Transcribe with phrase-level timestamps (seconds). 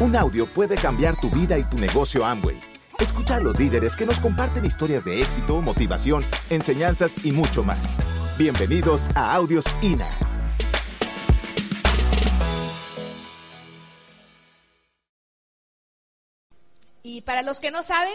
[0.00, 2.60] Un audio puede cambiar tu vida y tu negocio Amway.
[3.00, 7.96] Escucha a los líderes que nos comparten historias de éxito, motivación, enseñanzas y mucho más.
[8.38, 10.08] Bienvenidos a Audios INA.
[17.02, 18.14] Y para los que no saben,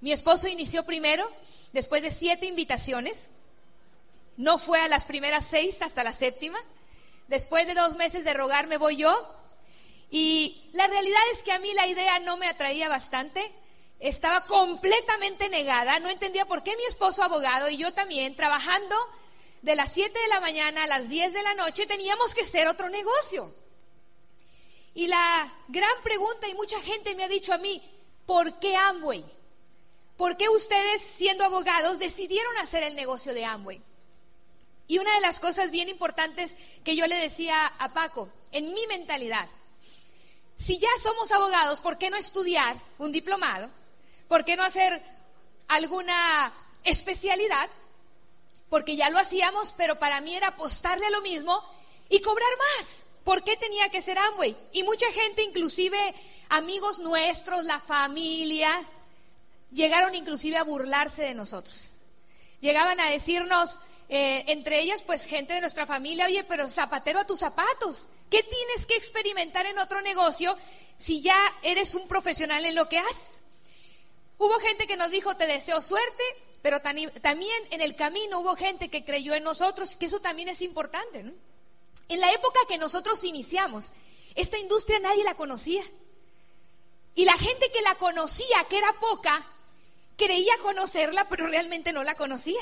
[0.00, 1.28] mi esposo inició primero,
[1.72, 3.28] después de siete invitaciones.
[4.36, 6.60] No fue a las primeras seis hasta la séptima.
[7.26, 9.34] Después de dos meses de rogar me voy yo
[10.10, 13.52] y la realidad es que a mí la idea no me atraía bastante.
[14.00, 15.98] Estaba completamente negada.
[16.00, 18.96] No entendía por qué mi esposo abogado y yo también, trabajando
[19.62, 22.68] de las 7 de la mañana a las 10 de la noche, teníamos que ser
[22.68, 23.54] otro negocio.
[24.94, 27.82] Y la gran pregunta, y mucha gente me ha dicho a mí,
[28.24, 29.24] ¿por qué Amway?
[30.16, 33.80] ¿Por qué ustedes, siendo abogados, decidieron hacer el negocio de Amway?
[34.88, 38.86] Y una de las cosas bien importantes que yo le decía a Paco, en mi
[38.86, 39.48] mentalidad,
[40.58, 43.70] si ya somos abogados, ¿por qué no estudiar un diplomado?
[44.26, 45.00] ¿Por qué no hacer
[45.68, 46.52] alguna
[46.84, 47.70] especialidad?
[48.68, 51.62] Porque ya lo hacíamos, pero para mí era apostarle a lo mismo
[52.08, 53.04] y cobrar más.
[53.24, 54.56] ¿Por qué tenía que ser Amway?
[54.72, 55.98] Y mucha gente, inclusive
[56.48, 58.84] amigos nuestros, la familia,
[59.70, 61.94] llegaron inclusive a burlarse de nosotros.
[62.60, 63.78] Llegaban a decirnos,
[64.08, 68.06] eh, entre ellas, pues gente de nuestra familia, oye, pero zapatero a tus zapatos.
[68.30, 70.56] ¿Qué tienes que experimentar en otro negocio
[70.98, 73.42] si ya eres un profesional en lo que haces?
[74.38, 76.22] Hubo gente que nos dijo, te deseo suerte,
[76.62, 80.62] pero también en el camino hubo gente que creyó en nosotros, que eso también es
[80.62, 81.24] importante.
[82.08, 83.92] En la época que nosotros iniciamos,
[84.34, 85.82] esta industria nadie la conocía.
[87.14, 89.44] Y la gente que la conocía, que era poca,
[90.16, 92.60] creía conocerla, pero realmente no la conocía.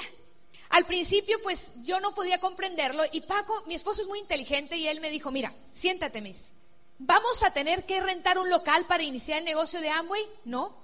[0.70, 4.88] Al principio, pues yo no podía comprenderlo y Paco, mi esposo es muy inteligente y
[4.88, 6.52] él me dijo, mira, siéntate, Miss.
[6.98, 10.24] ¿Vamos a tener que rentar un local para iniciar el negocio de Amway?
[10.44, 10.74] No.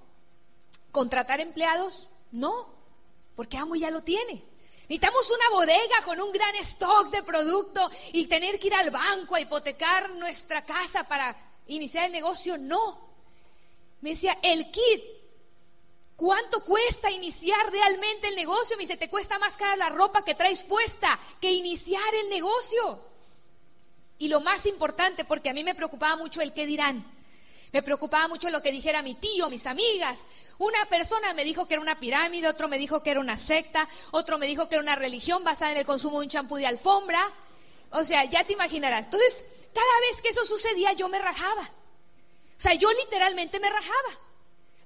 [0.91, 2.09] ¿Contratar empleados?
[2.31, 2.69] No,
[3.35, 4.45] porque Amway ya lo tiene.
[4.89, 9.35] Necesitamos una bodega con un gran stock de producto y tener que ir al banco
[9.35, 11.35] a hipotecar nuestra casa para
[11.67, 12.59] iniciar el negocio.
[12.59, 13.09] No.
[14.03, 15.03] Me decía, el kit
[16.23, 18.77] ¿Cuánto cuesta iniciar realmente el negocio?
[18.77, 23.01] Me dice, te cuesta más cara la ropa que traes puesta que iniciar el negocio.
[24.19, 27.05] Y lo más importante, porque a mí me preocupaba mucho el qué dirán.
[27.73, 30.21] Me preocupaba mucho lo que dijera mi tío, mis amigas.
[30.59, 33.89] Una persona me dijo que era una pirámide, otro me dijo que era una secta,
[34.13, 36.69] otro me dijo que era una religión basada en el consumo de un champú de
[36.69, 37.33] alfombra.
[37.91, 39.07] O sea, ya te imaginarás.
[39.07, 39.45] Entonces,
[39.75, 41.63] cada vez que eso sucedía, yo me rajaba.
[41.63, 44.32] O sea, yo literalmente me rajaba.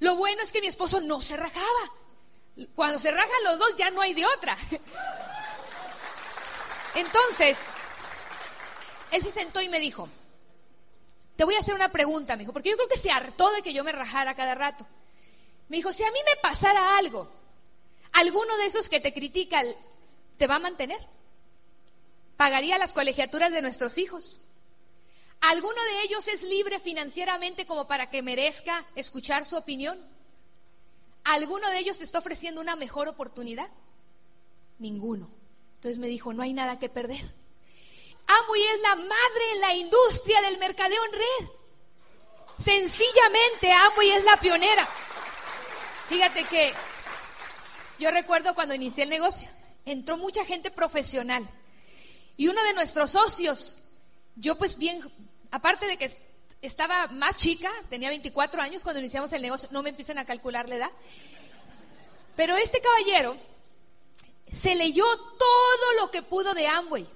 [0.01, 1.93] Lo bueno es que mi esposo no se rajaba.
[2.75, 4.57] Cuando se rajan los dos ya no hay de otra.
[6.95, 7.59] Entonces,
[9.11, 10.09] él se sentó y me dijo,
[11.37, 13.63] te voy a hacer una pregunta, me dijo, porque yo creo que se hartó de
[13.63, 14.87] que yo me rajara cada rato.
[15.69, 17.31] Me dijo, si a mí me pasara algo,
[18.13, 19.67] ¿alguno de esos que te critican
[20.39, 20.99] te va a mantener?
[22.37, 24.39] ¿Pagaría las colegiaturas de nuestros hijos?
[25.41, 29.99] ¿Alguno de ellos es libre financieramente como para que merezca escuchar su opinión?
[31.25, 33.69] ¿Alguno de ellos te está ofreciendo una mejor oportunidad?
[34.79, 35.31] Ninguno.
[35.75, 37.25] Entonces me dijo, no hay nada que perder.
[38.27, 41.51] Amway es la madre en la industria del mercadeo en red.
[42.59, 44.89] Sencillamente Amway es la pionera.
[46.09, 46.73] Fíjate que
[47.99, 49.49] yo recuerdo cuando inicié el negocio,
[49.85, 51.49] entró mucha gente profesional.
[52.37, 53.83] Y uno de nuestros socios,
[54.37, 55.01] yo pues bien
[55.57, 56.11] aparte de que
[56.61, 60.69] estaba más chica, tenía 24 años cuando iniciamos el negocio, no me empiecen a calcular
[60.69, 60.91] la edad,
[62.37, 63.39] pero este caballero
[64.53, 65.05] se leyó
[65.39, 67.09] todo lo que pudo de Amway.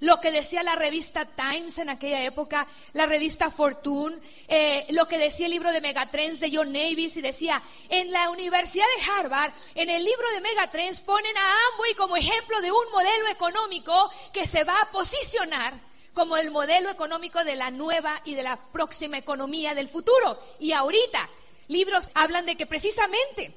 [0.00, 5.16] Lo que decía la revista Times en aquella época, la revista Fortune, eh, lo que
[5.16, 9.52] decía el libro de Megatrends de John Navis y decía, en la Universidad de Harvard,
[9.76, 14.48] en el libro de Megatrends ponen a Amway como ejemplo de un modelo económico que
[14.48, 19.18] se va a posicionar como el modelo económico de la nueva y de la próxima
[19.18, 20.38] economía del futuro.
[20.60, 21.28] Y ahorita,
[21.68, 23.52] libros hablan de que precisamente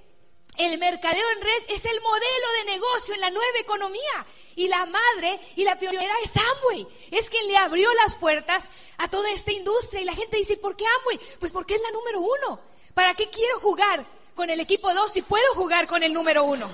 [0.58, 4.26] el mercadeo en red es el modelo de negocio en la nueva economía.
[4.56, 6.88] Y la madre y la pionera es Amway.
[7.12, 8.64] Es quien le abrió las puertas
[8.98, 10.02] a toda esta industria.
[10.02, 11.20] Y la gente dice, ¿por qué Amway?
[11.40, 12.60] Pues porque es la número uno.
[12.96, 14.04] ¿Para qué quiero jugar
[14.34, 16.68] con el equipo 2 si puedo jugar con el número uno?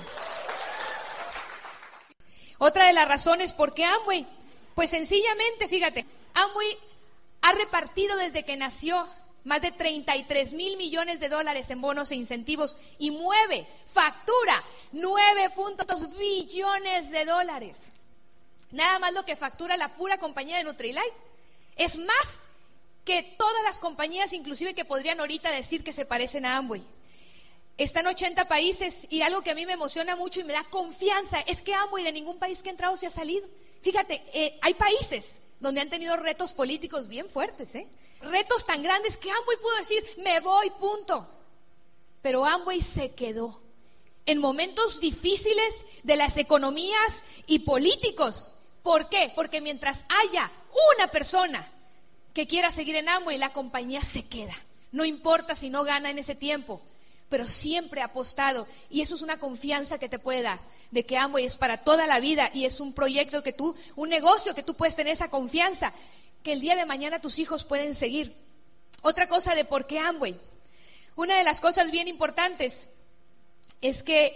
[2.56, 4.26] Otra de las razones por qué Amway
[4.74, 6.04] pues sencillamente, fíjate,
[6.34, 6.78] Amway
[7.42, 9.06] ha repartido desde que nació
[9.44, 14.62] más de 33 mil millones de dólares en bonos e incentivos y mueve, factura
[14.92, 17.78] 9.2 billones de dólares.
[18.70, 21.12] Nada más lo que factura la pura compañía de Nutrilite.
[21.76, 22.40] Es más
[23.04, 26.82] que todas las compañías, inclusive que podrían ahorita decir que se parecen a Amway.
[27.76, 31.40] Están 80 países y algo que a mí me emociona mucho y me da confianza
[31.40, 33.46] es que Amway de ningún país que ha entrado se ha salido.
[33.84, 37.86] Fíjate, eh, hay países donde han tenido retos políticos bien fuertes, ¿eh?
[38.22, 41.28] retos tan grandes que Amway pudo decir, me voy, punto.
[42.22, 43.60] Pero Amway se quedó
[44.24, 48.52] en momentos difíciles de las economías y políticos.
[48.82, 49.30] ¿Por qué?
[49.36, 50.50] Porque mientras haya
[50.96, 51.70] una persona
[52.32, 54.56] que quiera seguir en Amway, la compañía se queda.
[54.92, 56.80] No importa si no gana en ese tiempo,
[57.34, 58.68] pero siempre apostado.
[58.88, 60.60] Y eso es una confianza que te puede dar,
[60.92, 64.08] de que Amway es para toda la vida y es un proyecto que tú, un
[64.08, 65.92] negocio que tú puedes tener esa confianza,
[66.44, 68.32] que el día de mañana tus hijos pueden seguir.
[69.02, 70.38] Otra cosa de por qué Amway.
[71.16, 72.88] Una de las cosas bien importantes
[73.80, 74.32] es que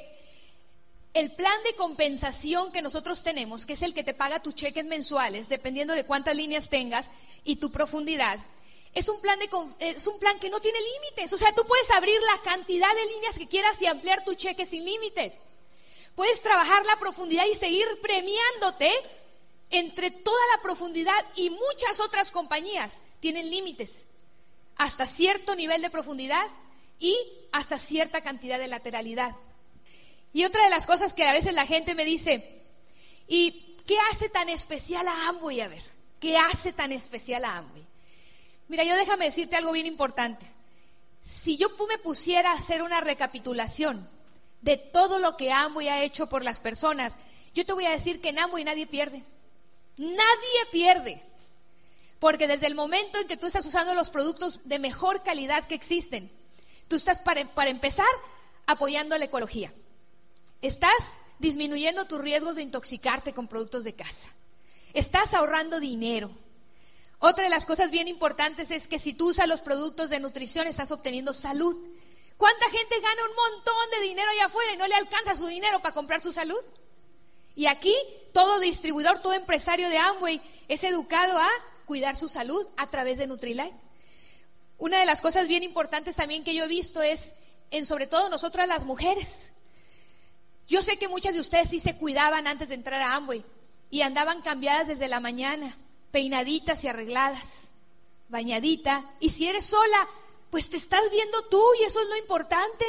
[1.14, 4.86] el plan de compensación que nosotros tenemos, que es el que te paga tus cheques
[4.86, 7.12] mensuales, dependiendo de cuántas líneas tengas
[7.44, 8.40] y tu profundidad,
[8.98, 9.38] es un plan,
[10.40, 11.32] que no tiene límites.
[11.32, 14.66] O sea, tú puedes abrir la cantidad de líneas que quieras y ampliar tu cheque
[14.66, 15.32] sin límites.
[16.14, 18.92] Puedes trabajar la profundidad y seguir premiándote
[19.70, 24.06] entre toda la profundidad y muchas otras compañías tienen límites
[24.76, 26.46] hasta cierto nivel de profundidad
[26.98, 27.16] y
[27.52, 29.34] hasta cierta cantidad de lateralidad.
[30.32, 32.62] Y otra de las cosas que a veces la gente me dice,
[33.26, 35.60] ¿y qué hace tan especial a Amway?
[35.60, 35.82] A ver,
[36.20, 37.87] ¿qué hace tan especial a Amway?
[38.68, 40.46] Mira, yo déjame decirte algo bien importante.
[41.24, 44.08] Si yo me pusiera a hacer una recapitulación
[44.60, 47.16] de todo lo que Amway ha hecho por las personas,
[47.54, 49.22] yo te voy a decir que en Amway nadie pierde.
[49.96, 51.22] Nadie pierde.
[52.18, 55.74] Porque desde el momento en que tú estás usando los productos de mejor calidad que
[55.74, 56.30] existen,
[56.88, 58.06] tú estás para, para empezar
[58.66, 59.72] apoyando la ecología.
[60.62, 60.92] Estás
[61.38, 64.28] disminuyendo tus riesgos de intoxicarte con productos de casa.
[64.92, 66.30] Estás ahorrando dinero.
[67.20, 70.66] Otra de las cosas bien importantes es que si tú usas los productos de nutrición
[70.66, 71.76] estás obteniendo salud.
[72.36, 75.80] ¿Cuánta gente gana un montón de dinero allá afuera y no le alcanza su dinero
[75.80, 76.60] para comprar su salud?
[77.56, 77.94] Y aquí
[78.32, 81.48] todo distribuidor, todo empresario de Amway es educado a
[81.86, 83.74] cuidar su salud a través de Nutrilite.
[84.78, 87.32] Una de las cosas bien importantes también que yo he visto es
[87.72, 89.52] en sobre todo nosotras las mujeres.
[90.68, 93.44] Yo sé que muchas de ustedes sí se cuidaban antes de entrar a Amway
[93.90, 95.76] y andaban cambiadas desde la mañana,
[96.18, 97.68] peinaditas y arregladas,
[98.28, 99.08] bañadita.
[99.20, 100.08] Y si eres sola,
[100.50, 102.84] pues te estás viendo tú y eso es lo importante.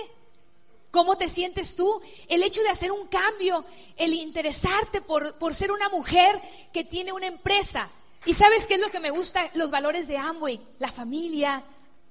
[0.90, 2.02] ¿Cómo te sientes tú?
[2.28, 3.64] El hecho de hacer un cambio,
[3.98, 6.42] el interesarte por, por ser una mujer
[6.74, 7.92] que tiene una empresa.
[8.26, 9.52] ¿Y sabes qué es lo que me gusta?
[9.54, 11.64] Los valores de Amway, la familia,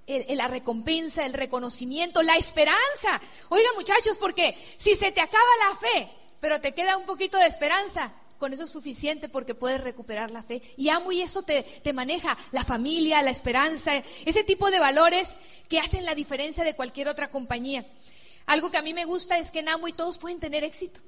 [0.06, 3.20] la recompensa, el reconocimiento, la esperanza.
[3.48, 7.46] Oigan muchachos, porque si se te acaba la fe, pero te queda un poquito de
[7.46, 10.62] esperanza, con eso es suficiente porque puedes recuperar la fe.
[10.76, 13.92] Y amo y eso te, te, maneja la familia, la esperanza,
[14.24, 15.36] ese tipo de valores
[15.68, 17.84] que hacen la diferencia de cualquier otra compañía.
[18.46, 21.00] Algo que a mí me gusta es que en y todos pueden tener éxito.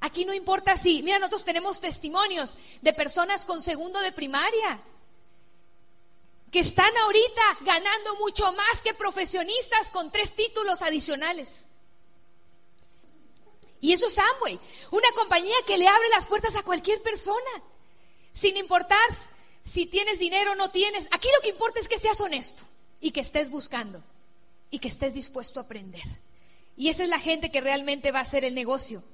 [0.00, 4.80] Aquí no importa si, mira, nosotros tenemos testimonios de personas con segundo de primaria
[6.50, 11.66] que están ahorita ganando mucho más que profesionistas con tres títulos adicionales.
[13.86, 14.58] Y eso es Amway,
[14.90, 17.62] una compañía que le abre las puertas a cualquier persona,
[18.32, 18.98] sin importar
[19.62, 21.06] si tienes dinero o no tienes.
[21.12, 22.64] Aquí lo que importa es que seas honesto
[23.00, 24.02] y que estés buscando
[24.72, 26.02] y que estés dispuesto a aprender.
[26.76, 29.04] Y esa es la gente que realmente va a hacer el negocio.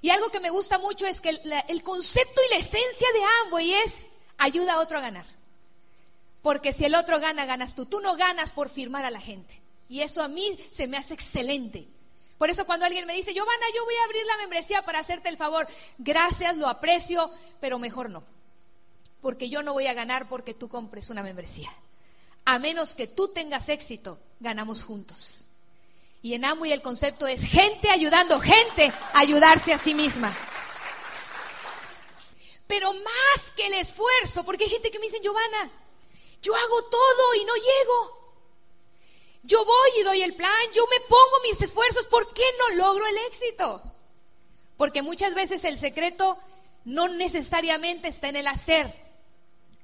[0.00, 1.28] Y algo que me gusta mucho es que
[1.68, 3.94] el, concepto y la esencia de Amway es
[4.36, 5.26] ayuda a otro a ganar.
[6.42, 7.86] Porque si el otro gana, ganas tú.
[7.86, 9.62] Tú no ganas por firmar a la gente.
[9.88, 11.86] Y eso a mí se me hace excelente.
[12.38, 15.28] Por eso cuando alguien me dice, Giovanna, yo voy a abrir la membresía para hacerte
[15.28, 15.66] el favor,
[15.98, 17.30] gracias, lo aprecio,
[17.60, 18.22] pero mejor no.
[19.20, 21.72] Porque yo no voy a ganar porque tú compres una membresía.
[22.44, 25.46] A menos que tú tengas éxito, ganamos juntos.
[26.22, 30.34] Y en Amway el concepto es gente ayudando, gente ayudarse a sí misma.
[32.68, 35.70] Pero más que el esfuerzo, porque hay gente que me dice, Giovanna,
[36.40, 38.17] yo hago todo y no llego.
[39.48, 43.06] Yo voy y doy el plan, yo me pongo mis esfuerzos, ¿por qué no logro
[43.06, 43.82] el éxito?
[44.76, 46.36] Porque muchas veces el secreto
[46.84, 48.92] no necesariamente está en el hacer,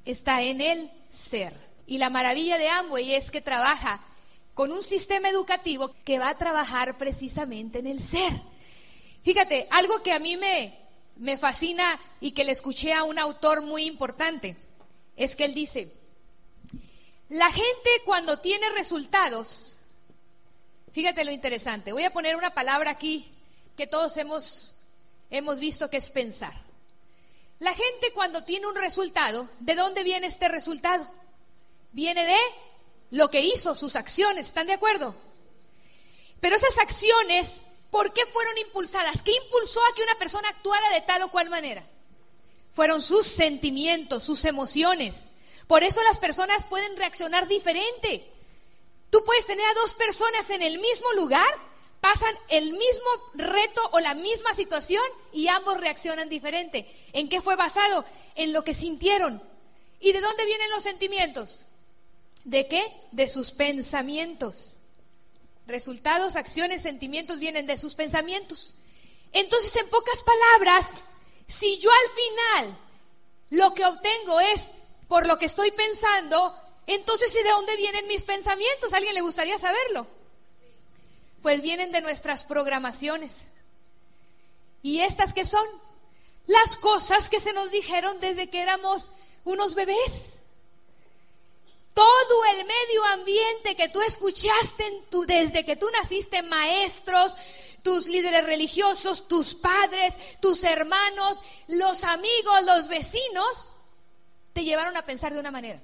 [0.05, 1.55] está en el ser.
[1.87, 4.05] Y la maravilla de Amway es que trabaja
[4.53, 8.35] con un sistema educativo que va a trabajar precisamente en el ser.
[9.23, 10.79] Fíjate, algo que a mí me,
[11.17, 14.59] me fascina y que le escuché a un autor muy importante,
[15.17, 15.91] es que él dice,
[17.29, 19.77] la gente cuando tiene resultados,
[20.93, 23.31] fíjate lo interesante, voy a poner una palabra aquí
[23.77, 24.77] que todos hemos,
[25.31, 26.55] hemos visto que es pensar.
[27.59, 31.09] La gente cuando tiene un resultado, ¿de dónde viene este resultado?
[31.95, 32.37] viene de
[33.13, 35.15] lo que hizo, sus acciones, ¿están de acuerdo?
[36.41, 39.23] Pero esas acciones, ¿por qué fueron impulsadas?
[39.23, 41.87] ¿Qué impulsó a que una persona actuara de tal o cual manera?
[42.75, 45.29] Fueron sus sentimientos, sus emociones.
[45.67, 48.31] Por eso las personas pueden reaccionar diferente.
[49.11, 51.49] Tú puedes tener a dos personas en el mismo lugar,
[52.01, 56.87] pasan el mismo reto o la misma situación y ambos reaccionan diferente.
[57.13, 58.05] ¿En qué fue basado?
[58.35, 59.43] En lo que sintieron.
[60.01, 61.65] ¿Y de dónde vienen los sentimientos?
[62.45, 62.85] ¿De qué?
[63.13, 64.75] De sus pensamientos.
[65.67, 68.77] Resultados, acciones, sentimientos vienen de sus pensamientos.
[69.33, 70.91] Entonces, en pocas palabras,
[71.47, 72.79] si yo al final
[73.51, 74.73] lo que obtengo es
[75.15, 76.53] por lo que estoy pensando,
[76.89, 78.93] entonces ¿de dónde vienen mis pensamientos?
[78.93, 80.09] ¿A alguien le gustaría saberlo?
[81.41, 83.47] Pues vienen de nuestras programaciones.
[84.83, 85.65] ¿Y estas qué son?
[86.49, 89.13] Las cosas que se nos dijeron desde que éramos
[89.45, 90.41] unos bebés.
[91.95, 97.37] Todo el medio ambiente que tú escuchaste en tu, desde que tú naciste, maestros,
[97.85, 103.74] tus líderes religiosos, tus padres, tus hermanos, los amigos, los vecinos,
[104.55, 105.83] te llevaron a pensar de una manera.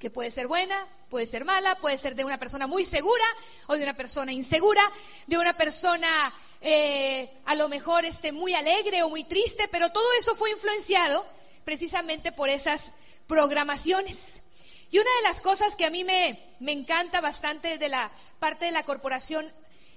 [0.00, 3.24] Que puede ser buena, puede ser mala, puede ser de una persona muy segura
[3.68, 4.82] o de una persona insegura,
[5.26, 10.06] de una persona eh, a lo mejor este, muy alegre o muy triste, pero todo
[10.18, 11.24] eso fue influenciado
[11.64, 12.92] precisamente por esas
[13.26, 14.42] programaciones.
[14.90, 18.66] Y una de las cosas que a mí me, me encanta bastante de la parte
[18.66, 19.50] de la corporación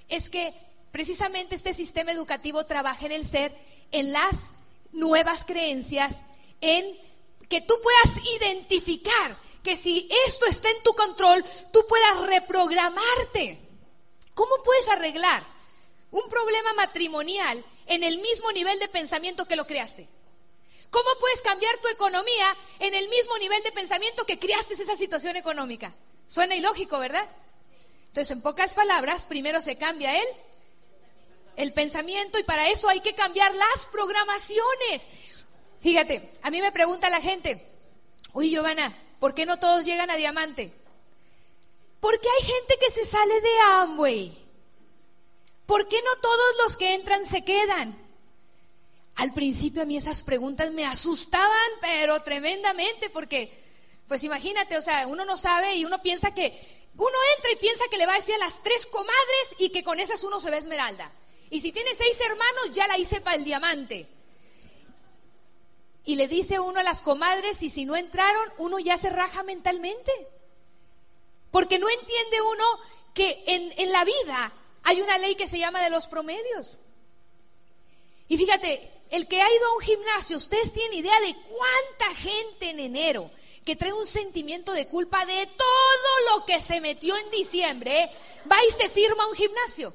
[0.10, 0.54] es que
[0.92, 3.56] precisamente este sistema educativo trabaja en el ser,
[3.92, 4.36] en las
[4.92, 6.22] nuevas creencias,
[6.62, 6.86] en
[7.50, 13.60] que tú puedas identificar que si esto está en tu control, tú puedas reprogramarte.
[14.34, 15.44] ¿Cómo puedes arreglar
[16.12, 20.08] un problema matrimonial en el mismo nivel de pensamiento que lo creaste?
[20.90, 25.36] ¿Cómo puedes cambiar tu economía en el mismo nivel de pensamiento que creaste esa situación
[25.36, 25.94] económica?
[26.28, 27.28] Suena ilógico, ¿verdad?
[28.08, 30.28] Entonces, en pocas palabras, primero se cambia el,
[31.58, 35.04] el pensamiento y para eso hay que cambiar las programaciones.
[35.82, 37.66] Fíjate, a mí me pregunta la gente,
[38.34, 40.74] uy, Giovanna, ¿por qué no todos llegan a diamante?
[42.00, 44.38] Porque hay gente que se sale de Amway.
[45.66, 47.98] ¿Por qué no todos los que entran se quedan?
[49.16, 53.52] Al principio a mí esas preguntas me asustaban, pero tremendamente, porque,
[54.08, 57.84] pues imagínate, o sea, uno no sabe y uno piensa que, uno entra y piensa
[57.90, 60.50] que le va a decir a las tres comadres y que con esas uno se
[60.50, 61.12] ve esmeralda.
[61.50, 64.08] Y si tiene seis hermanos, ya la hice para el diamante.
[66.10, 69.44] Y le dice uno a las comadres, y si no entraron, uno ya se raja
[69.44, 70.12] mentalmente.
[71.52, 72.64] Porque no entiende uno
[73.14, 74.52] que en, en la vida
[74.82, 76.80] hay una ley que se llama de los promedios.
[78.28, 82.72] Y fíjate, el que ha ido a un gimnasio, ustedes tienen idea de cuánta gente
[82.72, 83.30] en enero
[83.64, 88.10] que trae un sentimiento de culpa de todo lo que se metió en diciembre,
[88.52, 89.94] va y se firma a un gimnasio.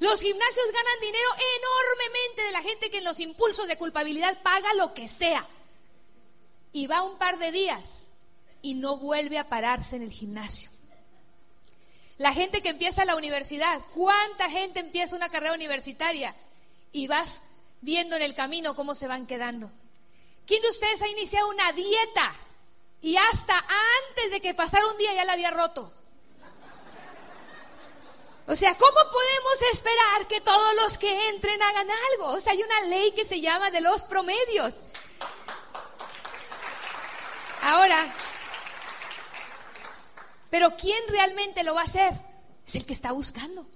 [0.00, 1.28] Los gimnasios ganan dinero
[1.58, 5.46] enormemente de la gente que en los impulsos de culpabilidad paga lo que sea.
[6.72, 8.08] Y va un par de días
[8.62, 10.70] y no vuelve a pararse en el gimnasio.
[12.16, 16.34] La gente que empieza la universidad, ¿cuánta gente empieza una carrera universitaria?
[16.92, 17.40] Y vas
[17.82, 19.70] viendo en el camino cómo se van quedando.
[20.46, 22.34] ¿Quién de ustedes ha iniciado una dieta
[23.02, 23.58] y hasta
[24.08, 25.92] antes de que pasara un día ya la había roto?
[28.50, 32.30] O sea, ¿cómo podemos esperar que todos los que entren hagan algo?
[32.30, 34.82] O sea, hay una ley que se llama de los promedios.
[37.62, 38.12] Ahora,
[40.50, 42.12] pero ¿quién realmente lo va a hacer?
[42.66, 43.68] Es el que está buscando.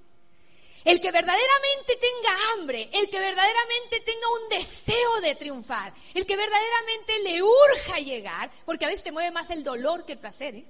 [0.84, 6.36] El que verdaderamente tenga hambre, el que verdaderamente tenga un deseo de triunfar, el que
[6.36, 10.56] verdaderamente le urja llegar, porque a veces te mueve más el dolor que el placer.
[10.56, 10.66] ¿eh?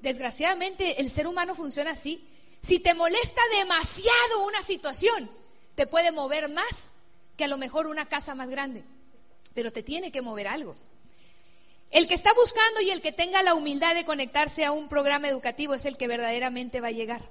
[0.00, 2.26] Desgraciadamente el ser humano funciona así.
[2.62, 5.30] Si te molesta demasiado una situación,
[5.74, 6.92] te puede mover más
[7.36, 8.84] que a lo mejor una casa más grande,
[9.54, 10.74] pero te tiene que mover algo.
[11.90, 15.28] El que está buscando y el que tenga la humildad de conectarse a un programa
[15.28, 17.28] educativo es el que verdaderamente va a llegar.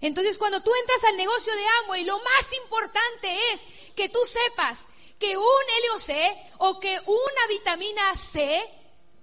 [0.00, 3.60] Entonces, cuando tú entras al negocio de Amway, lo más importante es
[3.94, 4.80] que tú sepas
[5.18, 8.60] que un LOC o que una vitamina C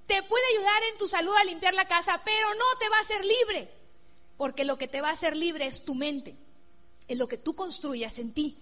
[0.08, 3.02] te puede ayudar en tu salud a limpiar la casa, pero no te va a
[3.02, 3.70] hacer libre,
[4.40, 6.34] porque lo que te va a hacer libre es tu mente,
[7.10, 8.58] es lo que tú construyas en ti.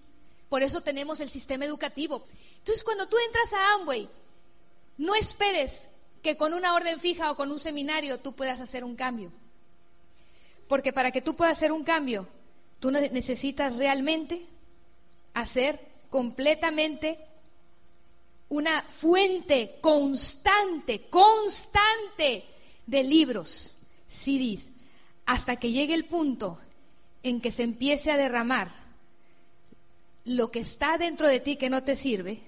[0.49, 2.25] Por eso tenemos el sistema educativo.
[2.57, 4.09] Entonces, cuando tú entras a Amway,
[4.97, 5.87] no esperes
[6.23, 9.31] que con una orden fija o con un seminario tú puedas hacer un cambio.
[10.67, 12.27] Porque para que tú puedas hacer un cambio,
[12.79, 14.47] tú necesitas realmente
[15.35, 15.79] hacer
[16.09, 17.19] completamente
[18.49, 22.45] una fuente constante, constante
[22.87, 23.75] de libros,
[24.07, 24.71] CDs,
[25.27, 26.57] hasta que llegue el punto
[27.21, 28.71] en que se empiece a derramar
[30.23, 32.41] lo que está dentro de ti que no te sirve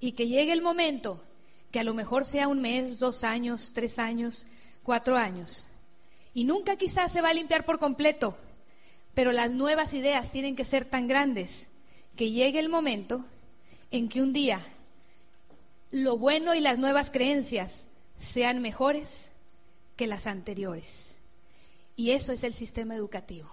[0.00, 1.22] y que llegue el momento
[1.70, 4.46] que a lo mejor sea un mes, dos años, tres años,
[4.82, 5.68] cuatro años.
[6.34, 8.36] Y nunca quizás se va a limpiar por completo,
[9.14, 11.68] pero las nuevas ideas tienen que ser tan grandes
[12.16, 13.24] que llegue el momento
[13.92, 14.60] en que un día
[15.92, 17.86] lo bueno y las nuevas creencias
[18.18, 19.30] sean mejores
[19.96, 21.16] que las anteriores.
[21.96, 23.48] Y eso es el sistema educativo.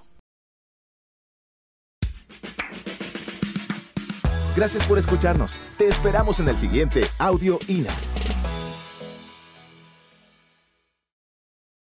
[4.55, 5.59] Gracias por escucharnos.
[5.77, 7.93] Te esperamos en el siguiente Audio INA.